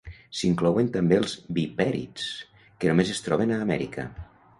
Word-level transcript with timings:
S'inclouen 0.37 0.87
també 0.95 1.19
els 1.23 1.35
vipèrids, 1.57 2.25
que 2.79 2.89
només 2.93 3.13
es 3.17 3.21
troben 3.27 3.55
a 3.59 3.61
Amèrica. 3.67 4.07